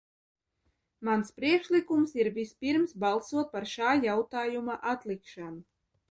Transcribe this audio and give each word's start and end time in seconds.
Mans 1.07 1.27
priekšlikums 1.41 2.15
ir 2.19 2.29
vispirms 2.37 2.95
balsot 3.03 3.51
par 3.55 3.67
šā 3.73 3.91
jautājuma 4.05 4.79
atlikšanu. 4.93 5.61